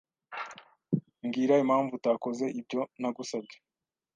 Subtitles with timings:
[1.23, 3.57] Mbwira impamvu utakoze ibyo nagusabye.